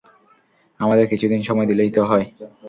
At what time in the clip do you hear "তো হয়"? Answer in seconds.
1.91-2.25